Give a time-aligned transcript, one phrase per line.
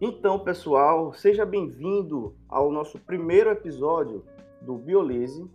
[0.00, 4.24] Então, pessoal, seja bem-vindo ao nosso primeiro episódio
[4.60, 5.50] do Biolise.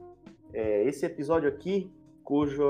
[0.52, 1.92] É, esse episódio aqui,
[2.24, 2.64] cujo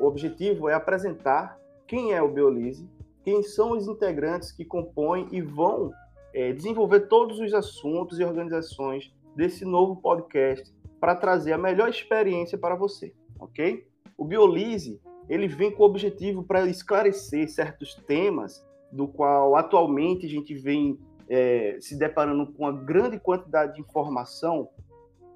[0.00, 2.88] objetivo é apresentar quem é o Biolise,
[3.22, 5.92] quem são os integrantes que compõem e vão
[6.34, 12.58] é, desenvolver todos os assuntos e organizações desse novo podcast para trazer a melhor experiência
[12.58, 13.86] para você, ok?
[14.18, 20.28] O Biolise ele vem com o objetivo para esclarecer certos temas do qual atualmente a
[20.28, 24.68] gente vem é, se deparando com uma grande quantidade de informação,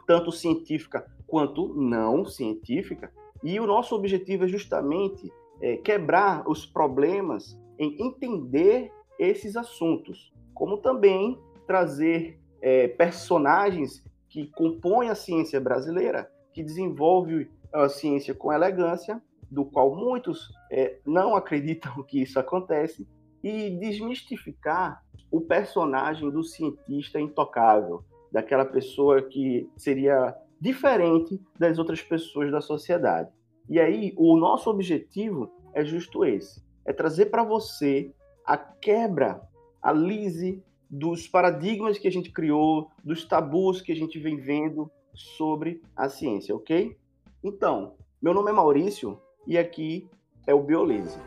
[0.06, 5.30] tanto científica quanto não científica, e o nosso objetivo é justamente
[5.60, 15.08] é, quebrar os problemas em entender esses assuntos, como também trazer é, personagens que compõem
[15.08, 22.02] a ciência brasileira, que desenvolve a ciência com elegância, do qual muitos é, não acreditam
[22.04, 23.06] que isso acontece,
[23.42, 32.52] e desmistificar o personagem do cientista intocável, daquela pessoa que seria diferente das outras pessoas
[32.52, 33.30] da sociedade.
[33.68, 38.12] E aí, o nosso objetivo é justo esse: é trazer para você
[38.44, 39.40] a quebra,
[39.80, 44.90] a lise dos paradigmas que a gente criou, dos tabus que a gente vem vendo
[45.14, 46.96] sobre a ciência, ok?
[47.42, 50.08] Então, meu nome é Maurício e aqui
[50.46, 51.18] é o Biolese.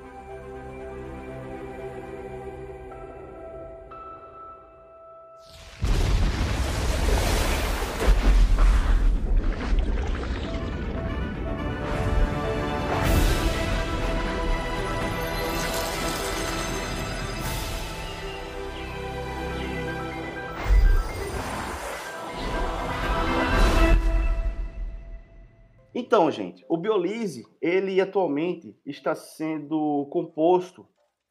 [26.13, 30.85] Então, gente, o Biolise, ele atualmente está sendo composto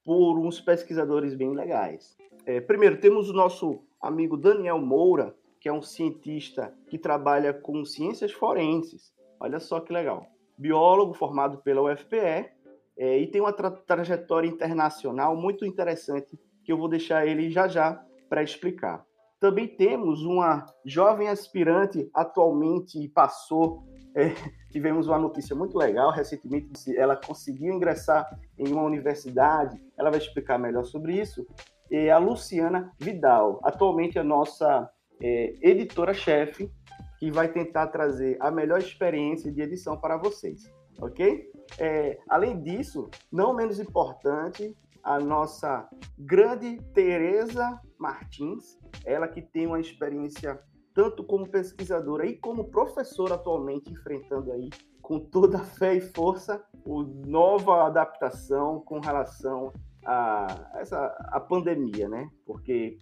[0.05, 2.17] por uns pesquisadores bem legais.
[2.45, 7.85] É, primeiro, temos o nosso amigo Daniel Moura, que é um cientista que trabalha com
[7.85, 9.13] ciências forenses.
[9.39, 10.27] Olha só que legal.
[10.59, 12.51] Biólogo formado pela UFPE
[12.99, 17.69] é, e tem uma tra trajetória internacional muito interessante que eu vou deixar ele já
[17.69, 19.07] já para explicar.
[19.39, 23.85] Também temos uma jovem aspirante, atualmente passou
[24.17, 24.35] é,
[24.73, 26.97] tivemos uma notícia muito legal recentemente.
[26.97, 28.27] Ela conseguiu ingressar
[28.59, 29.79] em uma universidade.
[29.97, 31.47] Ela vai explicar melhor sobre isso.
[31.91, 34.91] É a Luciana Vidal, atualmente a nossa
[35.21, 36.73] é, editora-chefe,
[37.19, 41.53] que vai tentar trazer a melhor experiência de edição para vocês, ok?
[41.79, 44.75] É, além disso, não menos importante,
[45.05, 45.89] a nossa
[46.19, 50.59] grande Tereza Martins, ela que tem uma experiência
[50.95, 54.71] tanto como pesquisadora e como professora atualmente, enfrentando aí
[55.01, 59.73] com toda a fé e força o nova adaptação com relação
[60.05, 62.31] a essa a pandemia, né?
[62.47, 62.99] Porque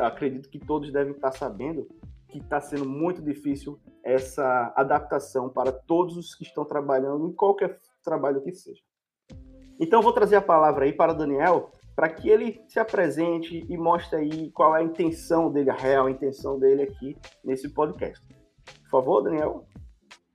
[0.00, 1.88] acredito que todos devem estar sabendo
[2.28, 7.78] que está sendo muito difícil essa adaptação para todos os que estão trabalhando em qualquer
[8.02, 8.80] trabalho que seja.
[9.78, 11.70] Então, vou trazer a palavra aí para o Daniel,
[12.02, 16.10] para que ele se apresente e mostre aí qual é a intenção dele, a real
[16.10, 18.26] intenção dele aqui nesse podcast.
[18.66, 19.64] Por favor, Daniel.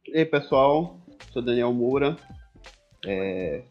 [0.08, 0.98] E aí, pessoal,
[1.30, 2.16] sou Daniel Moura,
[3.06, 3.66] é...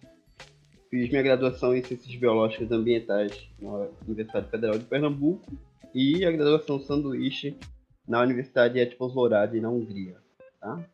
[0.90, 5.50] fiz minha graduação em Ciências Biológicas Ambientais na Universidade Federal de Pernambuco
[5.94, 7.56] e a graduação sanduíche
[8.06, 10.18] na Universidade Etipos-Lourdes, na Hungria.
[10.60, 10.84] Tá?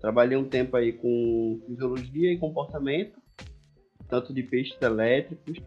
[0.00, 3.22] Trabalhei um tempo aí com fisiologia e comportamento,
[4.08, 5.62] tanto de peixes elétricos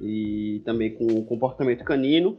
[0.00, 2.38] e também com comportamento canino,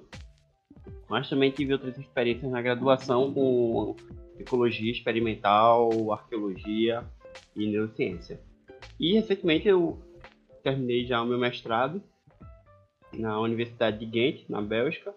[1.10, 3.96] mas também tive outras experiências na graduação com
[4.40, 7.04] ecologia experimental, arqueologia
[7.56, 8.40] e neurociência.
[9.00, 10.00] E recentemente eu
[10.64, 12.02] terminei já o meu mestrado
[13.14, 15.14] na Universidade de Ghent, na Bélgica,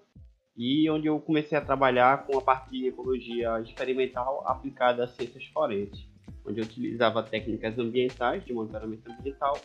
[0.57, 5.45] e onde eu comecei a trabalhar com a parte de ecologia experimental aplicada a ciências
[5.47, 6.07] forenses,
[6.45, 9.59] onde eu utilizava técnicas ambientais, de monitoramento ambiental,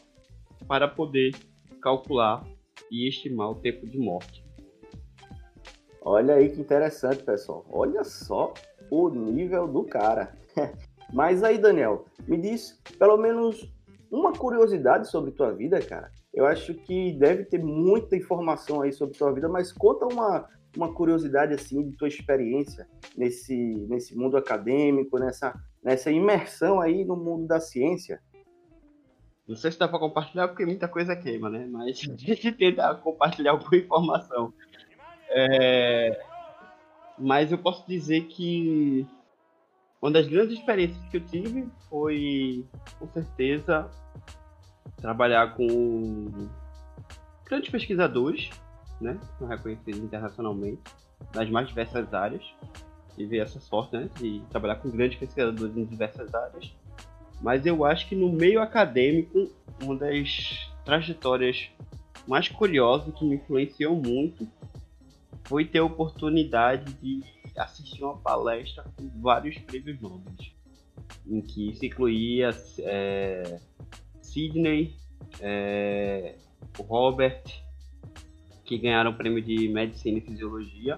[0.68, 1.36] para poder
[1.82, 2.46] calcular
[2.92, 4.44] e estimar o tempo de morte.
[6.02, 7.66] Olha aí que interessante, pessoal.
[7.70, 8.54] Olha só
[8.92, 10.36] o nível do cara.
[11.14, 13.72] Mas aí, Daniel, me diz pelo menos
[14.12, 16.12] uma curiosidade sobre tua vida, cara.
[16.34, 20.92] Eu acho que deve ter muita informação aí sobre tua vida, mas conta uma, uma
[20.92, 23.56] curiosidade assim de tua experiência nesse,
[23.88, 25.54] nesse mundo acadêmico, nessa,
[25.84, 28.20] nessa imersão aí no mundo da ciência.
[29.48, 31.68] Não sei se dá para compartilhar porque muita coisa queima, né?
[31.70, 34.54] Mas a gente tenta compartilhar alguma informação.
[35.30, 36.20] É...
[37.18, 39.06] Mas eu posso dizer que
[40.02, 42.66] uma das grandes experiências que eu tive foi,
[43.00, 43.90] com certeza,
[44.98, 46.50] trabalhar com
[47.46, 48.50] grandes pesquisadores,
[49.00, 49.20] né?
[49.48, 50.82] Reconhecidos internacionalmente,
[51.34, 52.44] nas mais diversas áreas.
[53.16, 54.10] Tive essa sorte, né?
[54.20, 56.74] De trabalhar com grandes pesquisadores em diversas áreas.
[57.44, 59.52] Mas eu acho que no meio acadêmico,
[59.84, 61.68] uma das trajetórias
[62.26, 64.48] mais curiosas que me influenciou muito
[65.44, 67.22] foi ter a oportunidade de
[67.58, 70.54] assistir uma palestra com vários prêmios nobres,
[71.28, 72.50] em que se incluía
[72.80, 73.60] é,
[74.22, 74.96] Sidney,
[75.42, 76.36] é,
[76.80, 77.44] o Robert,
[78.64, 80.96] que ganharam o prêmio de Medicina e Fisiologia,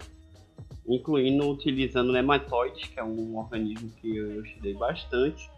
[0.87, 5.49] incluindo utilizando nematóides, que é um organismo que eu estudei bastante,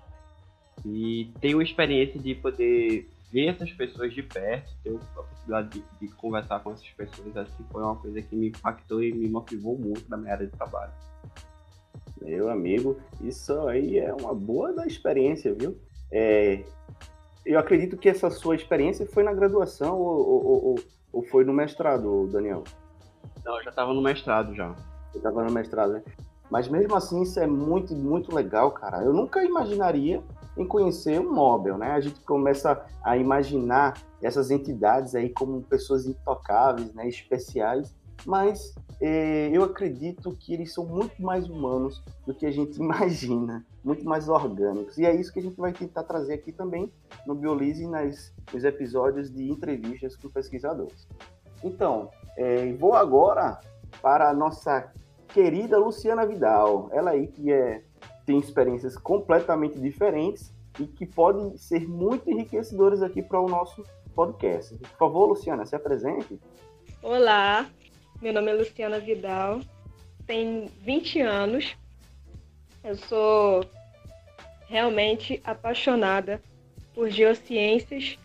[0.85, 5.83] e tenho a experiência de poder ver essas pessoas de perto, ter a possibilidade de,
[5.99, 9.27] de, conversar com essas pessoas, acho que foi uma coisa que me impactou e me
[9.27, 10.91] motivou muito na minha área de trabalho.
[12.21, 15.77] Meu amigo, isso aí é uma boa da experiência, viu?
[16.11, 16.63] É,
[17.45, 20.75] eu acredito que essa sua experiência foi na graduação ou, ou, ou,
[21.13, 22.63] ou foi no mestrado, Daniel?
[23.45, 24.75] Não, eu já estava no mestrado já.
[25.13, 26.03] Eu estava no mestrado, né?
[26.49, 29.03] Mas mesmo assim, isso é muito, muito legal, cara.
[29.03, 30.21] Eu nunca imaginaria
[30.57, 31.91] em conhecer o Nobel, né?
[31.91, 37.07] A gente começa a imaginar essas entidades aí como pessoas intocáveis, né?
[37.07, 37.93] Especiais,
[38.25, 43.65] mas é, eu acredito que eles são muito mais humanos do que a gente imagina,
[43.83, 44.97] muito mais orgânicos.
[44.97, 46.91] E é isso que a gente vai tentar trazer aqui também
[47.25, 51.07] no Biolise nas, nos episódios de entrevistas com pesquisadores.
[51.63, 53.59] Então, é, vou agora
[54.01, 54.91] para a nossa
[55.27, 56.89] querida Luciana Vidal.
[56.91, 57.83] Ela aí que é,
[58.27, 63.83] tem experiências completamente diferentes e que podem ser muito enriquecedoras aqui para o nosso
[64.13, 64.75] podcast.
[64.75, 66.37] Por favor, Luciana, se apresente.
[67.01, 67.65] Olá,
[68.21, 69.61] meu nome é Luciana Vidal,
[70.25, 71.77] tenho 20 anos.
[72.83, 73.63] Eu sou
[74.67, 76.41] realmente apaixonada
[76.93, 78.19] por geociências,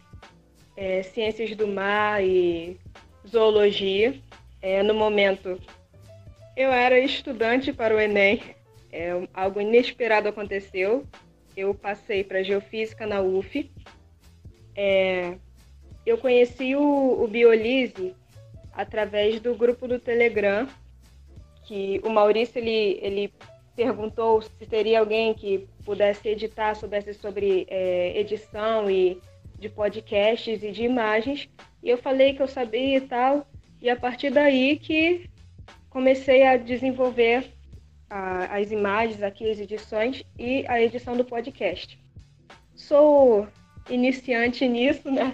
[0.77, 2.77] é, ciências do mar e
[3.27, 4.21] zoologia.
[4.61, 5.61] É, no momento,
[6.57, 8.43] eu era estudante para o Enem.
[8.93, 11.07] É, algo inesperado aconteceu.
[11.57, 13.71] Eu passei para geofísica na UF.
[14.77, 15.37] É,
[16.05, 18.15] eu conheci o, o Biolise
[18.73, 20.69] através do grupo do Telegram,
[21.65, 23.33] que o Maurício ele, ele
[23.75, 29.21] perguntou se teria alguém que pudesse editar, soubesse sobre é, edição e
[29.59, 31.49] de podcasts e de imagens.
[31.83, 33.47] E eu falei que eu sabia e tal.
[33.81, 35.29] E a partir daí que
[35.89, 37.51] comecei a desenvolver
[38.13, 41.99] a, as imagens aqui, as edições e a edição do podcast.
[42.75, 43.49] Sou
[43.89, 45.33] iniciante nisso, né?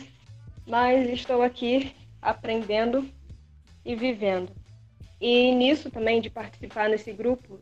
[0.65, 1.93] Mas estou aqui
[2.23, 3.09] aprendendo
[3.85, 4.53] e vivendo.
[5.21, 7.59] E nisso também, de participar nesse grupo,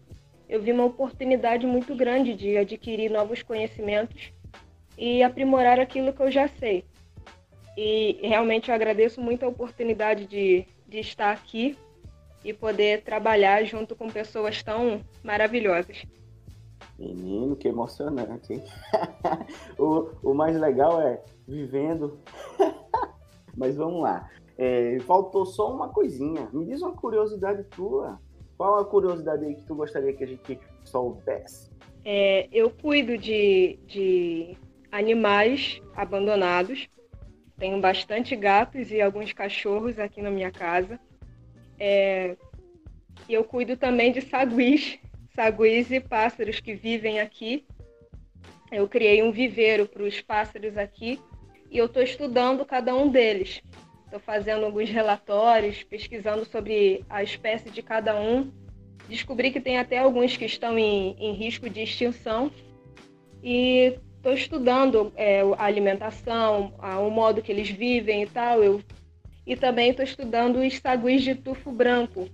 [0.47, 4.33] eu vi uma oportunidade muito grande de adquirir novos conhecimentos
[4.99, 6.85] e aprimorar aquilo que eu já sei.
[7.75, 11.75] E realmente eu agradeço muito a oportunidade de, de estar aqui
[12.47, 16.05] e poder trabalhar junto com pessoas tão maravilhosas.
[16.97, 18.63] Menino, que emocionante, hein?
[19.77, 22.19] o, o mais legal é vivendo.
[23.57, 24.31] Mas vamos lá.
[24.57, 26.49] É, faltou só uma coisinha.
[26.53, 28.21] Me diz uma curiosidade tua.
[28.57, 31.71] Qual a curiosidade aí que tu gostaria que a gente soubesse?
[32.05, 34.57] É, eu cuido de, de
[34.93, 36.89] animais abandonados.
[37.59, 41.01] Tenho bastante gatos e alguns cachorros aqui na minha casa.
[41.79, 42.37] É,
[43.29, 44.99] e eu cuido também de saguis,
[45.35, 47.65] saguis e pássaros que vivem aqui.
[48.71, 51.21] Eu criei um viveiro para os pássaros aqui
[51.71, 53.63] e eu estou estudando cada um deles.
[54.05, 58.51] Estou fazendo alguns relatórios, pesquisando sobre a espécie de cada um.
[59.09, 62.51] Descobri que tem até alguns que estão em, em risco de extinção.
[63.43, 68.63] E estou estudando é, a alimentação, a, o modo que eles vivem e tal.
[68.63, 68.81] Eu
[69.47, 72.29] e também estou estudando os saguis de tufo branco.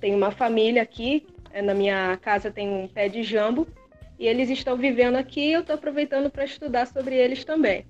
[0.00, 3.66] Tem uma família aqui, é, na minha casa tem um pé de jambo,
[4.18, 7.84] e eles estão vivendo aqui e eu estou aproveitando para estudar sobre eles também.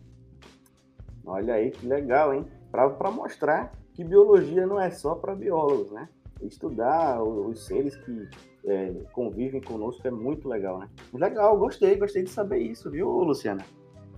[1.24, 2.44] Olha aí que legal, hein?
[2.70, 6.08] Para mostrar que biologia não é só para biólogos, né?
[6.42, 8.28] Estudar os seres que
[8.66, 10.88] é, convivem conosco é muito legal, né?
[11.14, 13.64] Legal, gostei, gostei de saber isso, viu, Luciana?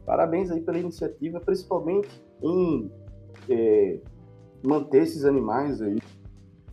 [0.05, 2.09] Parabéns aí pela iniciativa, principalmente
[2.43, 2.91] em
[3.49, 4.01] é,
[4.63, 5.99] manter esses animais aí,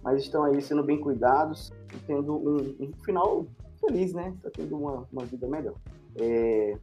[0.05, 3.47] mas estão aí sendo bem cuidados e tendo um, um final
[3.79, 4.37] feliz, né?
[4.43, 5.73] Tá tendo uma, uma vida melhor.
[6.15, 6.77] É,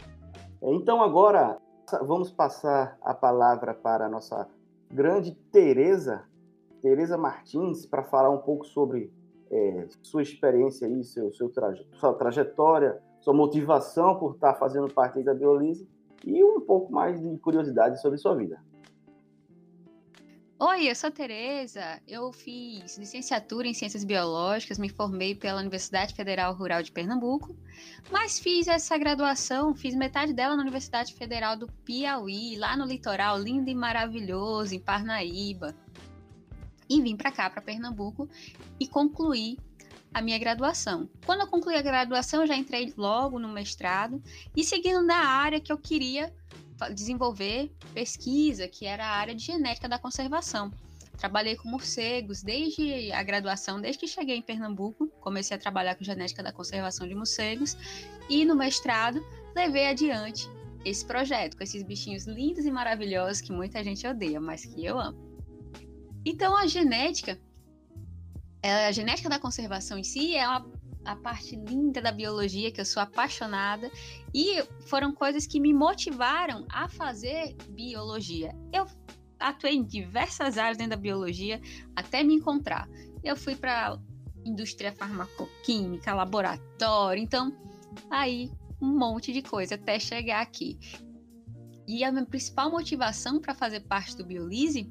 [0.60, 1.56] é, então agora
[2.02, 4.48] vamos passar a palavra para a nossa
[4.90, 6.24] grande Tereza,
[6.80, 9.12] Tereza Martins, para falar um pouco sobre
[9.52, 15.22] é, sua experiência aí, seu, seu traje, sua trajetória, sua motivação por estar fazendo parte
[15.22, 15.88] da Biolise
[16.26, 18.60] e um pouco mais de curiosidade sobre sua vida.
[20.64, 22.00] Oi, eu sou Tereza.
[22.06, 27.56] Eu fiz licenciatura em Ciências Biológicas, me formei pela Universidade Federal Rural de Pernambuco,
[28.12, 33.40] mas fiz essa graduação, fiz metade dela na Universidade Federal do Piauí, lá no litoral
[33.40, 35.74] lindo e maravilhoso, em Parnaíba.
[36.88, 38.28] E vim para cá, para Pernambuco,
[38.78, 39.58] e concluí
[40.14, 41.10] a minha graduação.
[41.26, 44.22] Quando eu concluí a graduação, eu já entrei logo no mestrado
[44.56, 46.32] e seguindo na área que eu queria
[46.90, 50.70] desenvolver pesquisa, que era a área de genética da conservação.
[51.18, 56.02] Trabalhei com morcegos desde a graduação, desde que cheguei em Pernambuco, comecei a trabalhar com
[56.02, 57.76] genética da conservação de morcegos
[58.28, 59.24] e no mestrado
[59.54, 60.48] levei adiante
[60.84, 64.98] esse projeto com esses bichinhos lindos e maravilhosos que muita gente odeia, mas que eu
[64.98, 65.18] amo.
[66.24, 67.38] Então a genética,
[68.62, 70.60] a genética da conservação em si é uma
[71.04, 73.90] a parte linda da biologia, que eu sou apaixonada,
[74.34, 78.54] e foram coisas que me motivaram a fazer biologia.
[78.72, 78.86] Eu
[79.38, 81.60] atuei em diversas áreas dentro da biologia
[81.96, 82.88] até me encontrar.
[83.22, 83.98] Eu fui para
[84.44, 87.56] indústria farmacoquímica, laboratório, então
[88.10, 90.78] aí um monte de coisa até chegar aqui.
[91.86, 94.90] E a minha principal motivação para fazer parte do Biolise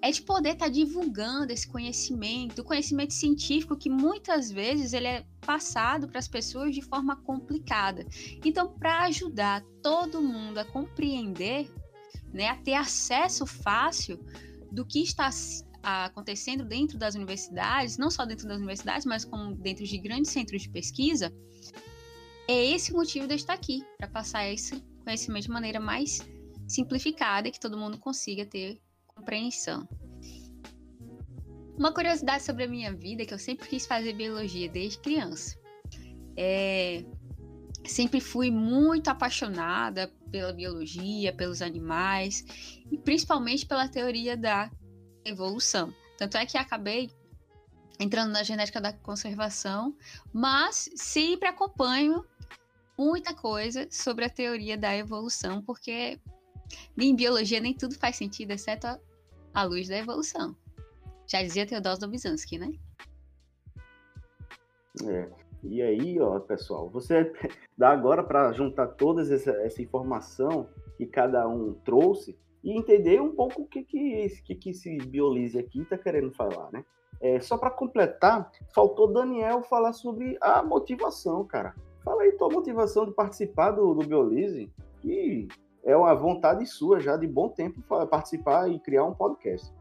[0.00, 5.06] é de poder estar tá divulgando esse conhecimento, o conhecimento científico que muitas vezes ele
[5.06, 8.06] é passado para as pessoas de forma complicada.
[8.44, 11.70] Então, para ajudar todo mundo a compreender,
[12.32, 14.24] né, a ter acesso fácil
[14.70, 15.30] do que está
[15.82, 20.62] acontecendo dentro das universidades, não só dentro das universidades, mas como dentro de grandes centros
[20.62, 21.32] de pesquisa,
[22.46, 26.20] é esse o motivo de eu estar aqui, para passar esse conhecimento de maneira mais
[26.66, 28.80] simplificada e que todo mundo consiga ter
[29.18, 29.88] compreensão.
[31.76, 35.56] Uma curiosidade sobre a minha vida é que eu sempre quis fazer biologia desde criança.
[36.36, 37.04] É,
[37.84, 42.44] sempre fui muito apaixonada pela biologia, pelos animais
[42.90, 44.70] e principalmente pela teoria da
[45.24, 45.94] evolução.
[46.16, 47.10] Tanto é que acabei
[48.00, 49.96] entrando na genética da conservação,
[50.32, 52.24] mas sempre acompanho
[52.96, 56.20] muita coisa sobre a teoria da evolução, porque
[56.96, 58.86] em biologia nem tudo faz sentido, exceto
[59.52, 60.56] a luz da evolução.
[61.26, 62.72] Já dizia Teodoro Dobzhansky, né?
[65.04, 65.28] É.
[65.62, 67.32] E aí, ó, pessoal, você
[67.76, 73.34] dá agora para juntar toda essa, essa, informação que cada um trouxe e entender um
[73.34, 76.84] pouco o que, que, que, que esse Biolise aqui está querendo falar, né?
[77.20, 81.74] É, só para completar, faltou Daniel falar sobre a motivação, cara.
[82.04, 85.48] Fala aí tua motivação de participar do, do Biolise, que
[85.84, 89.72] é uma vontade sua já de bom tempo participar e criar um podcast.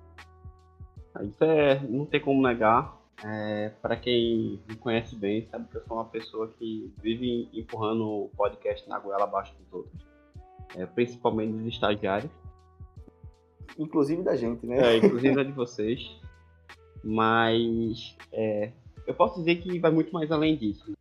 [1.23, 2.97] Isso é, não tem como negar.
[3.25, 8.05] É, para quem me conhece bem, sabe que eu sou uma pessoa que vive empurrando
[8.05, 10.07] o podcast na goela abaixo dos outros.
[10.75, 12.31] É, principalmente dos estagiários.
[13.77, 14.77] Inclusive da gente, né?
[14.77, 16.19] É, inclusive da de vocês.
[17.03, 18.71] Mas é,
[19.07, 20.93] eu posso dizer que vai muito mais além disso.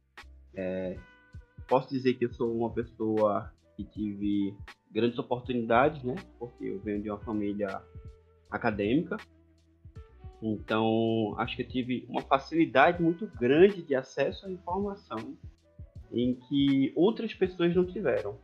[0.54, 0.96] É,
[1.68, 4.56] posso dizer que eu sou uma pessoa que tive
[4.90, 6.14] grandes oportunidades, né?
[6.38, 7.82] Porque eu venho de uma família
[8.50, 9.16] acadêmica.
[10.42, 15.36] Então, acho que eu tive uma facilidade muito grande de acesso à informação
[16.12, 18.38] em que outras pessoas não tiveram.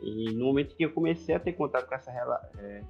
[0.00, 2.10] E no momento que eu comecei a ter contato com essa,
[2.58, 2.82] é,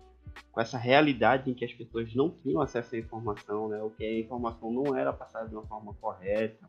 [0.50, 4.04] com essa realidade em que as pessoas não tinham acesso à informação, né, ou que
[4.04, 6.68] a informação não era passada de uma forma correta,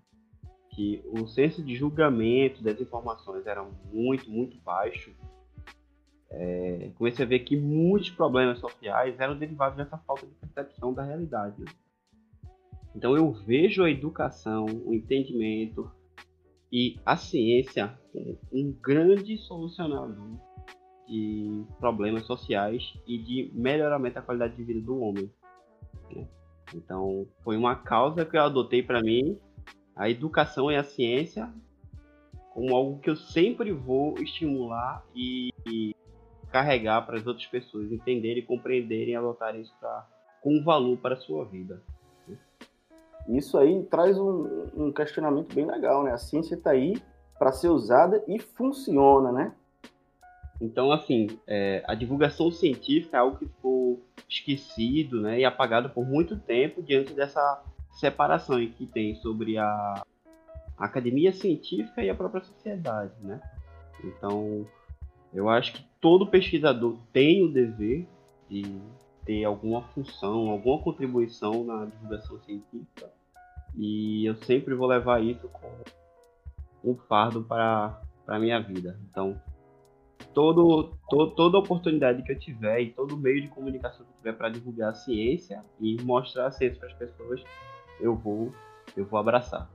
[0.72, 5.16] que o senso de julgamento das informações era muito, muito baixo,
[6.38, 11.02] é, comecei a ver que muitos problemas sociais eram derivados dessa falta de percepção da
[11.02, 11.62] realidade.
[11.62, 11.72] Né?
[12.94, 15.90] Então eu vejo a educação, o entendimento
[16.72, 20.38] e a ciência como um grande solucionador
[21.08, 25.32] de problemas sociais e de melhoramento da qualidade de vida do homem.
[26.14, 26.28] Né?
[26.74, 29.40] Então foi uma causa que eu adotei para mim,
[29.96, 31.50] a educação e a ciência
[32.52, 35.54] como algo que eu sempre vou estimular e
[36.52, 40.08] carregar para as outras pessoas entenderem, compreenderem e adotarem isso pra,
[40.42, 41.82] com valor para a sua vida.
[43.28, 46.12] Isso aí traz um, um questionamento bem legal, né?
[46.12, 46.96] A ciência está aí
[47.40, 49.54] para ser usada e funciona, né?
[50.62, 56.06] Então, assim, é, a divulgação científica é algo que ficou esquecido né, e apagado por
[56.06, 57.62] muito tempo diante dessa
[57.92, 60.04] separação que tem sobre a,
[60.78, 63.40] a academia científica e a própria sociedade, né?
[64.04, 64.66] Então,
[65.36, 68.08] eu acho que todo pesquisador tem o dever
[68.50, 68.64] de
[69.26, 73.12] ter alguma função, alguma contribuição na divulgação científica.
[73.76, 75.84] E eu sempre vou levar isso como
[76.82, 78.98] um fardo para a minha vida.
[79.10, 79.40] Então,
[80.34, 84.34] todo, todo, toda oportunidade que eu tiver e todo meio de comunicação que eu tiver
[84.38, 87.44] para divulgar a ciência e mostrar a ciência para as pessoas,
[88.00, 88.54] eu vou,
[88.96, 89.70] eu vou abraçar.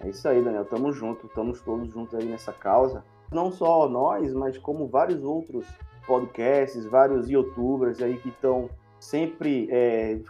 [0.00, 0.64] É isso aí, Daniel.
[0.64, 3.04] Tamo junto, estamos todos juntos aí nessa causa.
[3.32, 5.66] Não só nós, mas como vários outros
[6.06, 8.68] podcasts, vários youtubers aí que estão
[9.00, 10.20] sempre é,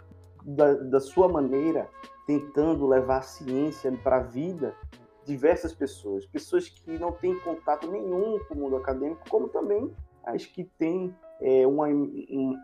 [0.43, 1.89] da, da sua maneira
[2.25, 4.73] tentando levar a ciência para a vida
[5.25, 9.91] diversas pessoas, pessoas que não têm contato nenhum com o mundo acadêmico, como também
[10.23, 11.87] as que têm é, uma,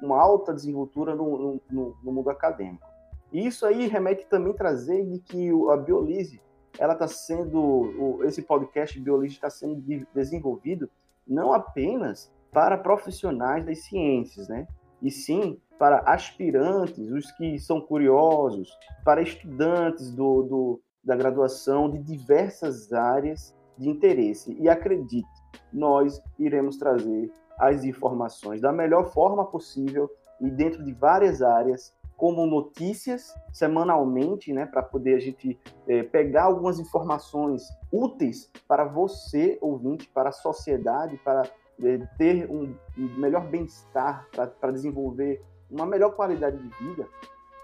[0.01, 2.87] uma alta desenvoltura no, no, no, mundo acadêmico.
[3.31, 6.41] E isso aí remete também a trazer de que a Biolise,
[6.79, 9.81] ela está sendo, esse podcast Biolise está sendo
[10.13, 10.89] desenvolvido
[11.27, 14.67] não apenas para profissionais das ciências, né?
[15.01, 21.97] E sim para aspirantes, os que são curiosos, para estudantes do, do da graduação de
[21.97, 24.55] diversas áreas de interesse.
[24.59, 25.27] E acredite,
[25.73, 30.09] nós iremos trazer as informações da melhor forma possível
[30.39, 36.43] e dentro de várias áreas, como notícias semanalmente, né, para poder a gente é, pegar
[36.43, 41.49] algumas informações úteis para você, ouvinte, para a sociedade, para
[41.83, 42.75] é, ter um
[43.17, 47.09] melhor bem-estar, para desenvolver uma melhor qualidade de vida,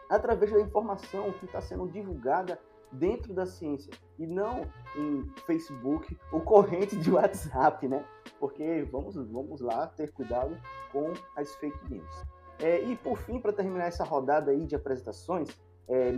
[0.09, 2.59] através da informação que está sendo divulgada
[2.91, 4.63] dentro da ciência e não
[4.95, 8.03] em Facebook ou corrente de WhatsApp, né?
[8.39, 10.57] Porque vamos, vamos lá ter cuidado
[10.91, 12.37] com as fake news.
[12.59, 15.49] É, e por fim, para terminar essa rodada aí de apresentações,
[15.87, 16.17] é,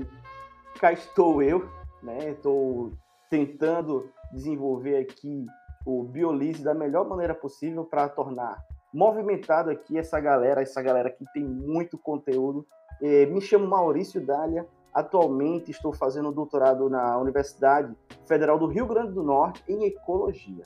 [0.79, 1.67] cá estou eu,
[2.01, 2.29] né?
[2.31, 2.91] Estou
[3.29, 5.46] tentando desenvolver aqui
[5.86, 8.58] o Biolise da melhor maneira possível para tornar
[8.93, 12.65] movimentado aqui essa galera, essa galera que tem muito conteúdo.
[13.01, 17.96] É, me chamo Maurício Dália, Atualmente estou fazendo doutorado na Universidade
[18.27, 20.65] Federal do Rio Grande do Norte em Ecologia.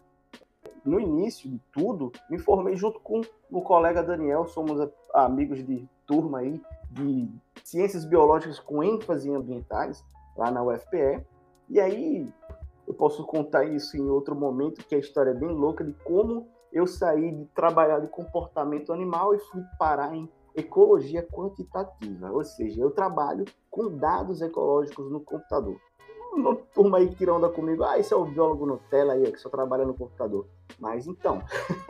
[0.86, 6.40] No início de tudo, me formei junto com o colega Daniel, somos amigos de turma
[6.40, 6.62] aí
[6.92, 7.30] de
[7.64, 10.04] Ciências Biológicas com ênfase em ambientais,
[10.36, 11.24] lá na UFPE.
[11.70, 12.28] E aí
[12.88, 16.48] eu posso contar isso em outro momento, que a história é bem louca de como
[16.72, 22.82] eu saí de trabalhar de comportamento animal e fui parar em ecologia quantitativa, ou seja,
[22.82, 25.78] eu trabalho com dados ecológicos no computador.
[26.34, 29.50] Uma turma aí que onda comigo, ah, esse é o biólogo Nutella aí, que só
[29.50, 30.48] trabalha no computador.
[30.80, 31.44] Mas então,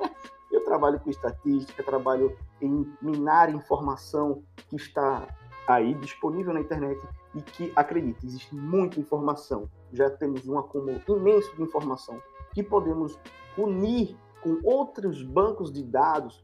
[0.51, 5.25] eu trabalho com estatística, trabalho em minar informação que está
[5.65, 7.01] aí disponível na internet
[7.33, 9.69] e que, acredite, existe muita informação.
[9.93, 12.21] Já temos um acúmulo imenso de informação
[12.53, 13.17] que podemos
[13.57, 16.43] unir com outros bancos de dados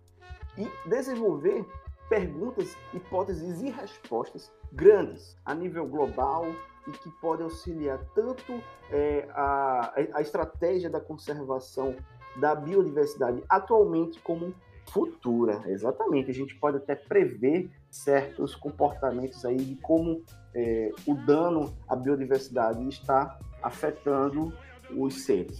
[0.57, 1.65] e desenvolver
[2.07, 6.45] perguntas, hipóteses e respostas grandes a nível global
[6.87, 11.95] e que podem auxiliar tanto é, a, a estratégia da conservação
[12.37, 14.53] da biodiversidade atualmente como
[14.91, 15.61] futura.
[15.67, 20.23] Exatamente, a gente pode até prever certos comportamentos aí de como
[20.55, 24.53] é, o dano à biodiversidade está afetando
[24.95, 25.59] os seres.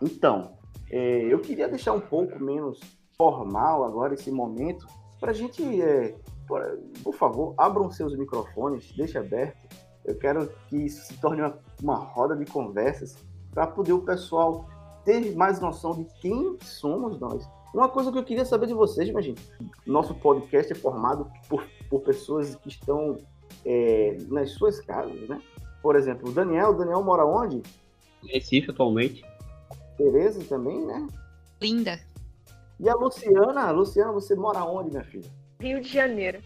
[0.00, 0.56] Então,
[0.90, 2.80] é, eu queria deixar um pouco menos
[3.16, 4.86] formal agora esse momento
[5.18, 6.14] para a gente, é,
[6.46, 6.62] por,
[7.02, 9.56] por, favor, abram seus microfones, deixe aberto.
[10.04, 13.16] Eu quero que isso se torne uma, uma roda de conversas
[13.52, 14.68] para poder o pessoal
[15.04, 17.48] ter mais noção de quem somos nós.
[17.74, 19.36] Uma coisa que eu queria saber de vocês, imagina,
[19.86, 23.18] nosso podcast é formado por, por pessoas que estão
[23.64, 25.40] é, nas suas casas, né?
[25.82, 27.62] Por exemplo, o Daniel, o Daniel mora onde?
[28.24, 29.24] Recife atualmente.
[29.96, 31.06] Tereza também, né?
[31.60, 32.00] Linda.
[32.78, 35.30] E a Luciana, Luciana, você mora onde, minha filha?
[35.60, 36.42] Rio de Janeiro.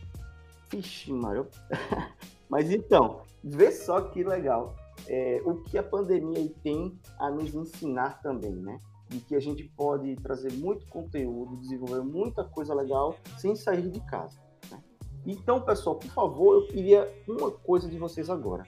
[0.70, 1.48] Vixe, Mário.
[2.48, 4.76] Mas então, vê só que legal.
[5.08, 8.78] É, o que a pandemia tem a nos ensinar também, né?
[9.08, 14.00] De que a gente pode trazer muito conteúdo, desenvolver muita coisa legal sem sair de
[14.00, 14.38] casa.
[14.70, 14.80] Né?
[15.26, 18.64] Então, pessoal, por favor, eu queria uma coisa de vocês agora.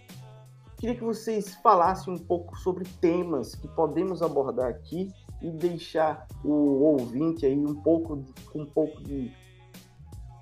[0.79, 5.09] Queria que vocês falassem um pouco sobre temas que podemos abordar aqui
[5.41, 6.51] e deixar o
[6.83, 9.31] ouvinte aí um pouco com um pouco de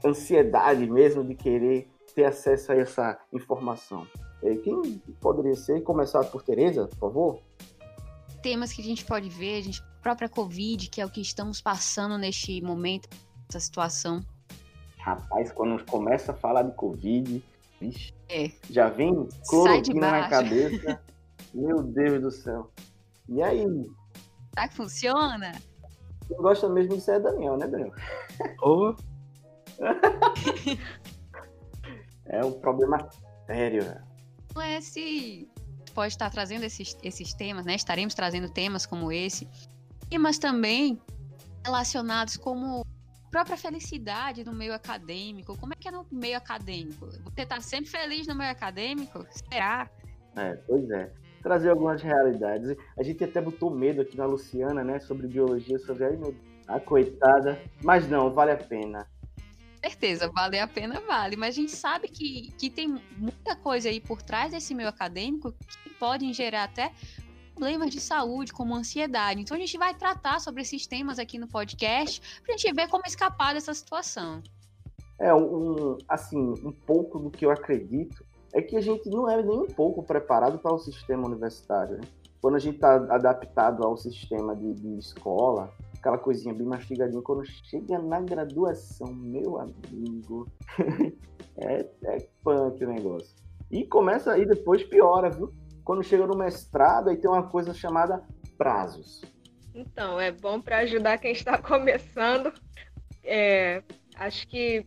[0.04, 4.06] ansiedade mesmo de querer ter acesso a essa informação.
[4.62, 5.82] Quem poderia ser?
[5.82, 7.42] Começar por Tereza, por favor?
[8.42, 11.60] Temas que a gente pode ver, a gente própria Covid, que é o que estamos
[11.60, 13.08] passando neste momento,
[13.48, 14.24] essa situação.
[14.98, 17.44] Rapaz, quando começa a falar de Covid,
[17.78, 18.50] vixe, é.
[18.70, 21.02] já vem cloroquina na cabeça.
[21.52, 22.70] Meu Deus do céu.
[23.28, 23.66] E aí,
[24.54, 25.52] Será que funciona?
[26.26, 27.92] Quem gosta mesmo disso é Daniel, né, Daniel?
[28.62, 28.94] Oh.
[32.26, 33.08] é um problema
[33.46, 33.84] sério.
[34.54, 35.48] Não é se
[35.94, 37.74] pode estar trazendo esses, esses temas, né?
[37.74, 39.48] Estaremos trazendo temas como esse.
[40.10, 41.00] E, mas também
[41.64, 42.84] relacionados como
[43.30, 45.56] própria felicidade no meio acadêmico.
[45.58, 47.06] Como é que é no meio acadêmico?
[47.06, 49.24] Você está sempre feliz no meio acadêmico?
[49.30, 49.88] Será?
[50.36, 51.12] É, pois é.
[51.42, 52.76] Trazer algumas realidades.
[52.98, 55.00] A gente até botou medo aqui na Luciana, né?
[55.00, 56.04] Sobre biologia, sobre
[56.68, 57.60] a coitada.
[57.82, 59.06] Mas não, vale a pena
[59.82, 61.36] certeza, vale a pena, vale.
[61.36, 65.52] Mas a gente sabe que, que tem muita coisa aí por trás desse meio acadêmico
[65.52, 66.92] que podem gerar até
[67.54, 69.40] problemas de saúde, como ansiedade.
[69.40, 72.88] Então a gente vai tratar sobre esses temas aqui no podcast para a gente ver
[72.88, 74.42] como escapar dessa situação.
[75.18, 79.42] É, um, assim, um pouco do que eu acredito é que a gente não é
[79.42, 81.98] nem um pouco preparado para o sistema universitário.
[81.98, 82.04] Né?
[82.40, 87.22] Quando a gente está adaptado ao sistema de, de escola, aquela coisinha bem mastigadinha.
[87.22, 90.48] Quando chega na graduação, meu amigo,
[91.56, 93.36] é, é punk o negócio.
[93.70, 95.52] E começa aí depois piora, viu?
[95.84, 98.22] Quando chega no mestrado, aí tem uma coisa chamada
[98.56, 99.20] prazos.
[99.74, 102.52] Então, é bom para ajudar quem está começando.
[103.22, 103.82] É,
[104.16, 104.84] acho que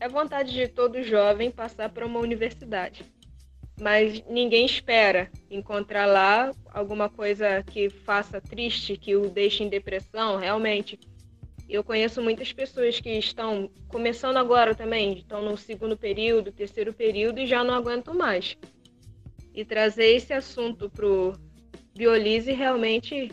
[0.00, 3.04] é vontade de todo jovem passar para uma universidade
[3.80, 10.36] mas ninguém espera encontrar lá alguma coisa que faça triste, que o deixe em depressão,
[10.36, 11.00] realmente.
[11.68, 17.40] Eu conheço muitas pessoas que estão começando agora também, estão no segundo período, terceiro período
[17.40, 18.56] e já não aguentam mais.
[19.54, 21.32] E trazer esse assunto para o
[21.96, 23.32] Biolise realmente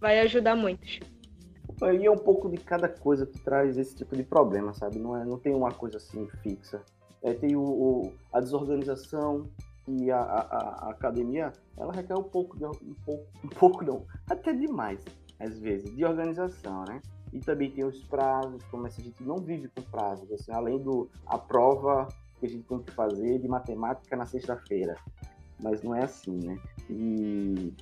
[0.00, 0.98] vai ajudar muitos.
[1.82, 4.98] E é um pouco de cada coisa que traz esse tipo de problema, sabe?
[4.98, 6.82] Não, é, não tem uma coisa assim fixa.
[7.22, 9.48] É, tem o, o, a desorganização,
[9.86, 10.40] e a, a,
[10.86, 15.04] a, academia ela requer um pouco, de, um pouco, um pouco não, até demais,
[15.38, 17.00] às vezes, de organização, né?
[17.32, 21.10] E também tem os prazos, como a gente não vive com prazos, assim, além do
[21.26, 24.96] a prova que a gente tem que fazer de matemática na sexta-feira.
[25.62, 26.58] Mas não é assim, né?
[26.88, 27.72] E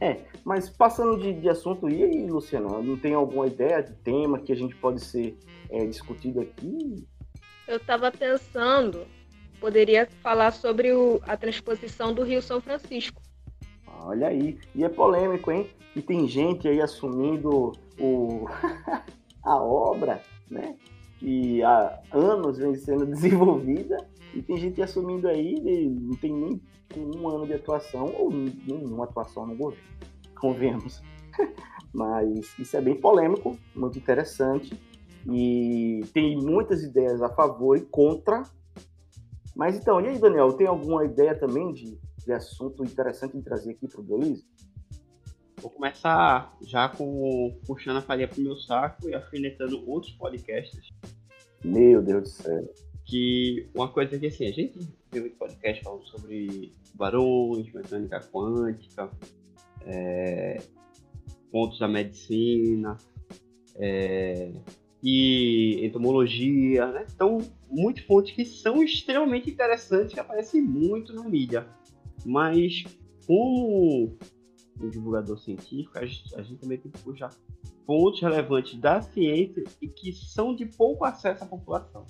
[0.00, 4.38] é, mas passando de, de, assunto, e aí, Luciano, não tem alguma ideia de tema
[4.38, 5.38] que a gente pode ser
[5.70, 7.06] é, discutido aqui?
[7.66, 9.06] Eu estava pensando
[9.64, 13.22] poderia falar sobre o, a transposição do Rio São Francisco.
[14.02, 15.70] Olha aí, e é polêmico, hein?
[15.96, 18.44] E tem gente aí assumindo o,
[19.42, 20.76] a obra, né?
[21.18, 23.96] Que há anos vem sendo desenvolvida,
[24.34, 26.60] e tem gente assumindo aí, não tem nem
[26.98, 29.82] um ano de atuação, ou nenhuma atuação no governo,
[30.38, 31.02] convenhamos.
[31.90, 34.78] Mas isso é bem polêmico, muito interessante,
[35.26, 38.42] e tem muitas ideias a favor e contra,
[39.54, 43.72] mas então, e aí, Daniel, tem alguma ideia também de, de assunto interessante de trazer
[43.72, 44.44] aqui para o Belize?
[45.60, 50.90] Vou começar já com puxando a farinha pro meu saco e alfinetando outros podcasts.
[51.64, 52.74] Meu Deus do céu.
[53.06, 54.78] Que uma coisa que assim, a gente
[55.10, 59.10] teve podcast falando sobre barões, mecânica quântica,
[59.86, 60.58] é,
[61.50, 62.98] pontos da medicina,
[63.76, 64.52] é,
[65.06, 67.06] e entomologia, né?
[67.14, 67.36] Então,
[67.70, 71.68] muitas fontes que são extremamente interessantes que aparecem muito na mídia.
[72.24, 72.84] Mas,
[73.26, 74.16] como
[74.80, 77.28] um divulgador científico, a gente, a gente também tem que puxar
[77.86, 82.06] fontes relevantes da ciência e que são de pouco acesso à população.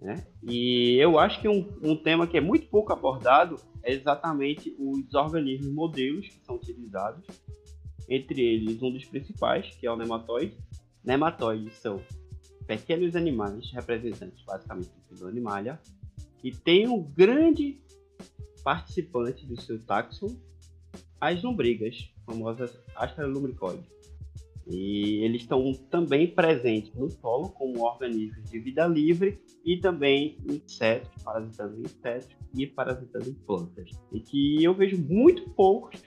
[0.00, 0.26] Né?
[0.42, 5.12] E eu acho que um, um tema que é muito pouco abordado é exatamente os
[5.12, 7.26] organismos modelos que são utilizados,
[8.08, 10.56] entre eles um dos principais, que é o nematóide,
[11.06, 12.02] Nematóides são
[12.66, 15.80] pequenos animais, representantes basicamente do animalia,
[16.38, 17.80] que tem um grande
[18.64, 20.36] participante do seu taxon,
[21.20, 23.86] as lombrigas, famosas Astralumbricoides.
[24.68, 31.22] E eles estão também presentes no solo como organismos de vida livre e também insetos,
[31.22, 33.90] parasitando insetos e parasitando plantas.
[34.12, 36.02] E que eu vejo muito poucos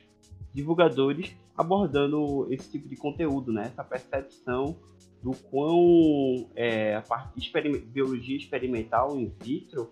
[0.54, 3.64] divulgadores abordando esse tipo de conteúdo, né?
[3.64, 4.78] Essa percepção
[5.22, 9.92] do quão é, a parte de biologia experimental in vitro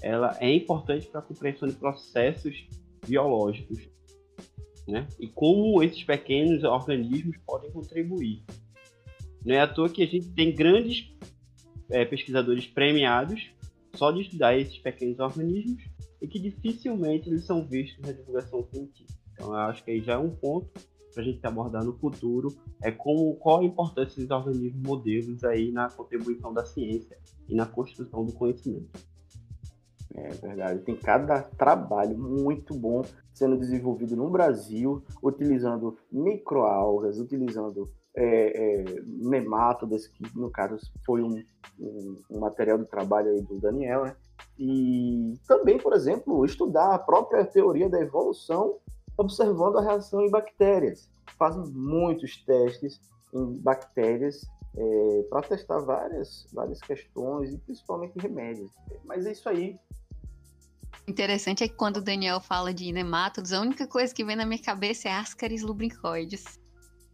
[0.00, 2.66] ela é importante para a compreensão de processos
[3.06, 3.88] biológicos,
[4.88, 5.06] né?
[5.20, 8.42] E como esses pequenos organismos podem contribuir.
[9.44, 11.12] Não é à toa que a gente tem grandes
[11.90, 13.50] é, pesquisadores premiados
[13.94, 15.84] só de estudar esses pequenos organismos
[16.20, 19.21] e que dificilmente eles são vistos na divulgação científica.
[19.32, 20.70] Então, eu acho que aí já é um ponto
[21.12, 22.48] para a gente abordar no futuro
[22.82, 27.18] é como, qual a importância desses organismos modelos aí na contribuição da ciência
[27.48, 28.98] e na construção do conhecimento.
[30.14, 38.80] É verdade, tem cada trabalho muito bom sendo desenvolvido no Brasil, utilizando microalgas, utilizando é,
[38.80, 41.42] é, nemátodas, que no caso foi um,
[41.80, 44.16] um, um, material de trabalho aí do Daniel, né?
[44.58, 48.76] e também, por exemplo, estudar a própria teoria da evolução
[49.16, 51.10] observando a reação em bactérias.
[51.38, 53.00] Fazem muitos testes
[53.32, 54.46] em bactérias
[54.76, 58.70] é, para testar várias, várias questões e principalmente remédios.
[59.04, 59.78] Mas é isso aí.
[61.06, 64.46] Interessante é que quando o Daniel fala de nemátodos, a única coisa que vem na
[64.46, 66.60] minha cabeça é ascaris lubricoides.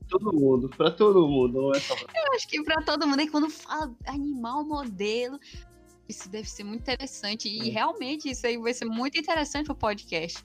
[0.09, 2.07] Todo mundo, para todo mundo, não é só pra...
[2.15, 5.39] Eu acho que para todo mundo, e quando fala animal modelo,
[6.09, 7.49] isso deve ser muito interessante.
[7.49, 7.73] E é.
[7.73, 10.43] realmente isso aí vai ser muito interessante pro podcast.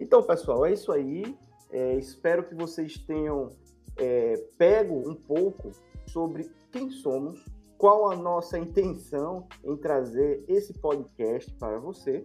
[0.00, 1.36] Então, pessoal, é isso aí.
[1.70, 3.50] É, espero que vocês tenham
[3.98, 5.70] é, pego um pouco
[6.06, 7.44] sobre quem somos,
[7.76, 12.24] qual a nossa intenção em trazer esse podcast para você.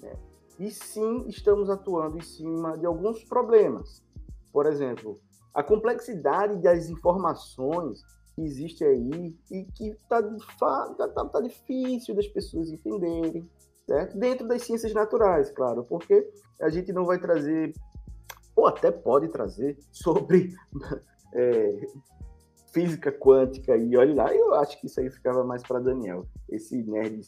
[0.00, 0.12] Né?
[0.60, 4.00] E sim, estamos atuando em cima de alguns problemas.
[4.52, 5.20] Por exemplo,
[5.52, 8.00] a complexidade das informações
[8.36, 10.22] que existe aí e que está
[10.56, 13.48] tá, tá, tá difícil das pessoas entenderem,
[13.88, 14.18] certo?
[14.18, 17.72] Dentro das ciências naturais, claro, porque a gente não vai trazer,
[18.54, 20.54] ou até pode trazer, sobre
[21.34, 21.80] é,
[22.70, 26.82] física quântica e olha lá, eu acho que isso aí ficava mais para Daniel, esse
[26.82, 27.22] nerd.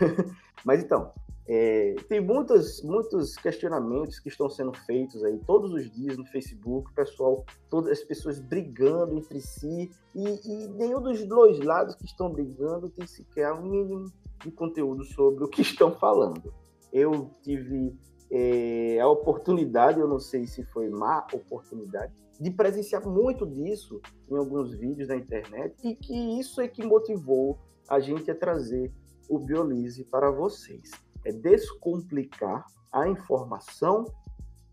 [0.64, 1.12] Mas então,
[1.48, 6.92] é, tem muitos, muitos questionamentos que estão sendo feitos aí todos os dias no Facebook,
[6.92, 12.30] pessoal, todas as pessoas brigando entre si, e, e nenhum dos dois lados que estão
[12.30, 16.52] brigando tem sequer um mínimo de conteúdo sobre o que estão falando.
[16.92, 17.96] Eu tive
[18.28, 24.36] é, a oportunidade, eu não sei se foi má oportunidade, de presenciar muito disso em
[24.36, 27.56] alguns vídeos da internet, e que isso é que motivou
[27.88, 28.92] a gente a trazer
[29.28, 34.04] o Biolise para vocês é descomplicar a informação,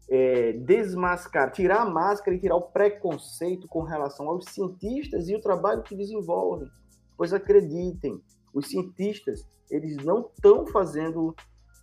[0.09, 5.41] é, desmascarar, tirar a máscara e tirar o preconceito com relação aos cientistas e o
[5.41, 6.69] trabalho que desenvolvem.
[7.17, 8.21] Pois acreditem,
[8.53, 11.35] os cientistas eles não estão fazendo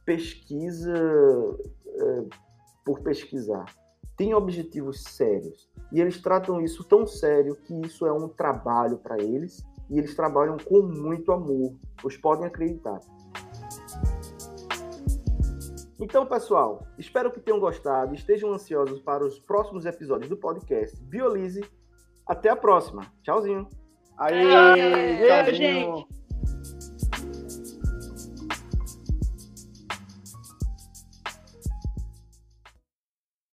[0.04, 0.94] pesquisa
[1.86, 2.24] é,
[2.84, 3.64] por pesquisar.
[4.16, 5.68] Tem objetivos sérios.
[5.92, 10.14] E eles tratam isso tão sério que isso é um trabalho para eles e eles
[10.14, 11.74] trabalham com muito amor.
[12.02, 13.00] Vocês podem acreditar.
[16.00, 21.62] Então, pessoal, espero que tenham gostado, estejam ansiosos para os próximos episódios do podcast Biolise.
[22.26, 23.02] Até a próxima.
[23.22, 23.68] Tchauzinho.
[24.16, 25.54] Aê, Aê tchauzinho.
[25.54, 26.19] gente.